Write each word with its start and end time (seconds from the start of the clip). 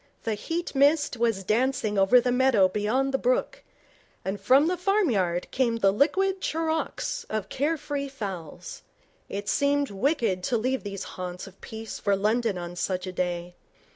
The 0.23 0.33
heat 0.33 0.73
mist 0.73 1.15
was 1.17 1.43
dancing 1.43 1.95
over 1.95 2.19
the 2.19 2.31
meadow 2.31 2.67
beyond 2.67 3.13
the 3.13 3.19
brook, 3.19 3.61
and 4.25 4.41
from 4.41 4.65
the 4.67 4.75
farmyard 4.75 5.45
came 5.51 5.75
the 5.75 5.91
liquid 5.91 6.41
charawks 6.41 7.23
of 7.29 7.49
care 7.49 7.77
free 7.77 8.09
fowls. 8.09 8.81
It 9.29 9.47
seemed 9.47 9.91
wicked 9.91 10.41
to 10.45 10.57
leave 10.57 10.81
these 10.81 11.03
haunts 11.03 11.45
of 11.45 11.61
peace 11.61 11.99
for 11.99 12.15
London 12.15 12.57
on 12.57 12.75
such 12.75 13.05
a 13.05 13.11
day. 13.13 13.53